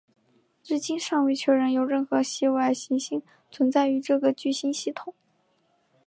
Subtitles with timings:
[0.63, 5.13] 至今尚未确认有任何系外行星存在于这个聚星系统。